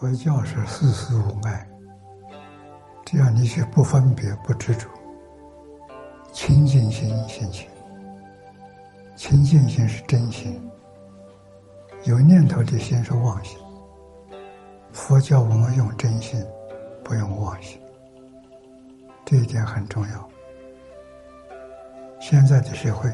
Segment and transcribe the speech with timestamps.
[0.00, 1.68] 佛教是事事无碍，
[3.04, 4.88] 只要你去不分别、不执着，
[6.32, 7.68] 清净心现前。
[9.14, 10.58] 清净心是真心，
[12.04, 13.58] 有念头的心是妄心。
[14.90, 16.42] 佛教我们用真心，
[17.04, 17.78] 不用妄心，
[19.26, 20.28] 这一点很重要。
[22.18, 23.12] 现在的社会，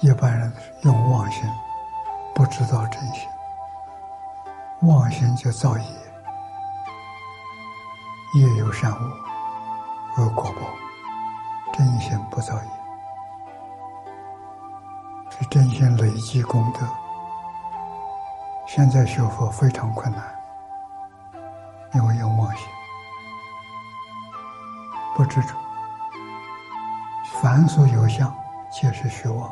[0.00, 0.50] 一般人
[0.84, 1.42] 用妄心，
[2.34, 3.28] 不知道真心。
[4.82, 5.84] 妄心就造业，
[8.34, 8.98] 业有善恶，
[10.18, 10.60] 恶果报。
[11.72, 12.70] 真心不造业，
[15.30, 16.80] 是真心累积功德。
[18.66, 20.22] 现在学佛非常困难，
[21.92, 22.66] 因为有妄心，
[25.14, 25.54] 不执着，
[27.40, 28.34] 凡所有相，
[28.70, 29.50] 皆是虚妄。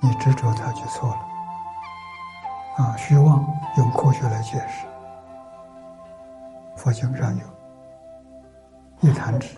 [0.00, 1.35] 你执着它就错了。
[2.76, 3.44] 啊，虚妄
[3.78, 4.86] 用科学来解释。
[6.76, 7.44] 佛经上有
[9.00, 9.56] 一弹指，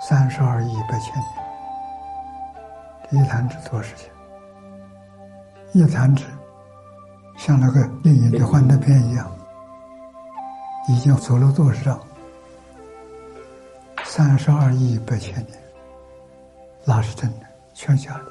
[0.00, 1.24] 三十二亿八千年。
[3.10, 4.10] 这一弹指多少钱？
[5.72, 6.24] 一弹指
[7.36, 9.30] 像那个电影的幻灯片一样，
[10.88, 12.00] 已经走了多少？
[14.04, 15.58] 三十二亿八千年，
[16.86, 18.24] 那是真的，全假的。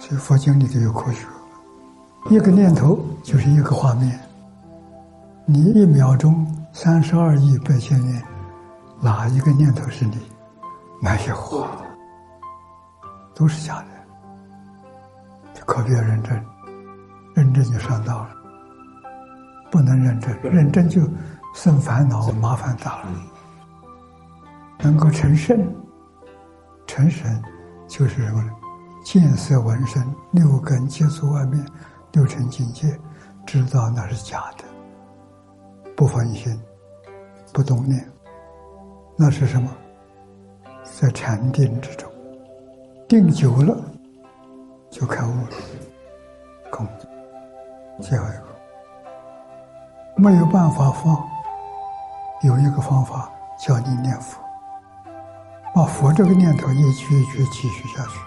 [0.00, 1.24] 所以佛经里头有科学。
[2.30, 4.20] 一个念头就是一个画面，
[5.46, 8.22] 你一秒钟三十二亿八千年，
[9.00, 10.18] 哪一个念头是你？
[11.00, 11.70] 那些话，
[13.34, 13.86] 都是假的。
[15.64, 16.44] 可别认真，
[17.34, 18.28] 认真就上当了。
[19.70, 21.00] 不能认真，认真就
[21.54, 23.06] 生烦恼，麻烦大了。
[24.80, 25.58] 能够成圣，
[26.86, 27.42] 成神
[27.86, 28.50] 就是什么呢？
[29.02, 31.64] 见色闻声六根接触外面。
[32.12, 32.98] 六尘境界，
[33.46, 34.64] 知道那是假的，
[35.96, 36.60] 不分心，
[37.52, 38.04] 不动念，
[39.16, 39.70] 那是什么？
[41.00, 42.10] 在禅定之中，
[43.06, 43.76] 定久了
[44.90, 45.48] 就开悟了。
[46.70, 46.86] 空，
[48.00, 48.44] 最后一个
[50.16, 51.28] 没有办法放，
[52.42, 54.40] 有一个方法叫你念佛，
[55.74, 58.18] 把佛这个念头一句一句继续下去，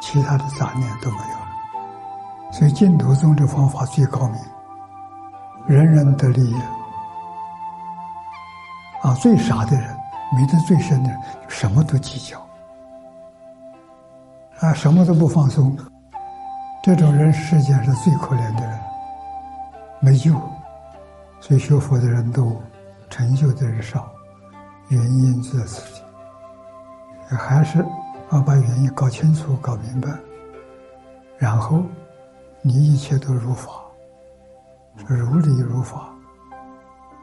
[0.00, 1.45] 其他的杂念都没有。
[2.50, 4.40] 所以净土宗这方法最高明，
[5.66, 6.54] 人人得利益。
[9.02, 9.94] 啊，最傻的人，
[10.34, 12.40] 迷得最深的人，什么都计较，
[14.60, 15.76] 啊，什么都不放松。
[16.82, 18.80] 这种人世界上是最可怜的人，
[20.00, 20.32] 没救。
[21.40, 22.60] 所以学佛的人多，
[23.10, 24.08] 成就的人少，
[24.88, 25.82] 原因在此。
[27.28, 27.84] 还是
[28.32, 30.08] 要把原因搞清楚、搞明白，
[31.36, 31.82] 然后。
[32.68, 33.70] 你一切都如法，
[35.06, 36.08] 如理如法，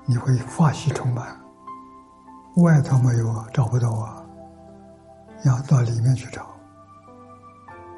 [0.06, 1.38] 你会法喜充满。
[2.56, 4.24] 外头没有啊，找不到啊，
[5.44, 6.44] 要到里面去找。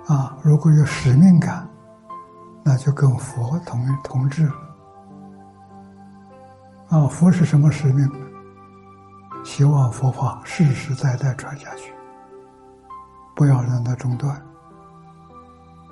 [0.08, 1.70] 啊，如果有使命感，
[2.64, 4.54] 那就跟佛同同志了。
[6.90, 8.12] 啊，佛是什么使命？
[9.44, 11.94] 希望佛法世世代代传下去，
[13.36, 14.42] 不要让它中断。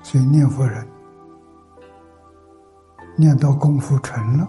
[0.01, 0.87] 所以念佛人。
[3.15, 4.47] 念到功夫成了，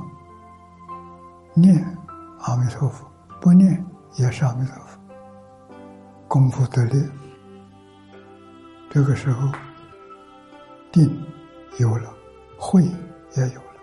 [1.53, 1.77] 念
[2.41, 3.07] 阿弥陀佛，
[3.41, 3.85] 不念
[4.17, 4.99] 也是阿弥陀佛。
[6.27, 7.07] 功夫得力，
[8.91, 9.49] 这个时候
[10.91, 11.23] 定
[11.79, 12.13] 有了，
[12.57, 12.83] 慧
[13.37, 13.81] 也有了。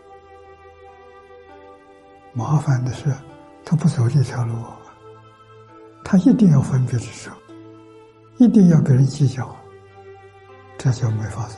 [2.33, 3.13] 麻烦的是，
[3.63, 4.55] 他不走这条路，
[6.03, 7.31] 他一定要分别执着，
[8.37, 9.55] 一定要跟人计较，
[10.77, 11.57] 这就没法子。